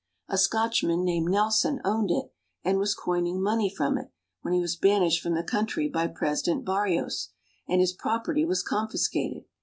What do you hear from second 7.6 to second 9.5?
and his property was confiscated.